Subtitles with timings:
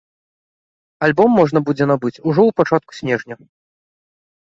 [1.09, 3.35] Альбом можна будзе набыць ужо ў пачатку снежня.